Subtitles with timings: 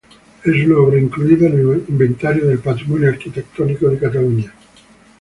[0.43, 4.51] Es una obra incluida en el Inventario del Patrimonio Arquitectónico de Cataluña.